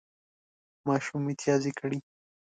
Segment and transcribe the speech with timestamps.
[0.87, 1.97] ماشوم متیازې کړې